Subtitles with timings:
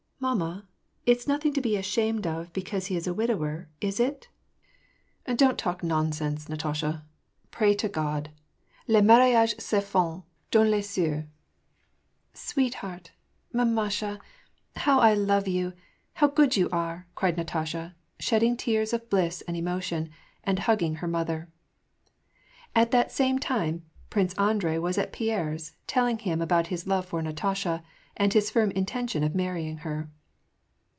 [0.31, 0.67] "Mamma,
[1.07, 4.27] it's nothing to be ashamed of because he is a wid ower, is it?"
[5.25, 5.37] WAR ASD PEACE.
[5.37, 7.05] 225 ^* Don't talk nonsense, Natasha.
[7.49, 8.29] Pray to Crod!
[8.87, 11.25] Les mar riages se font dans les eieux!"
[12.07, 13.13] *' Sweetheart!
[13.33, 14.19] * mamasha!
[14.75, 15.73] how I love you,
[16.13, 20.11] how good you are!" cried Natasha, shedding tears of bliss and emotion,
[20.43, 21.49] and hugging her mother.
[22.75, 27.23] At that same time, Prince Andrei was at Pierre's, telling him about his love for
[27.23, 27.81] Natasha,
[28.17, 30.09] and his firm intention of mar rying her.